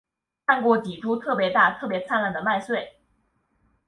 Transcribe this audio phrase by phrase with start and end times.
[0.47, 2.95] 看到过几株特別大特別灿烂的麦穗